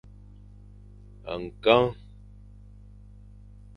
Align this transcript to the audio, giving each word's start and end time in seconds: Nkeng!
Nkeng! 1.41 1.87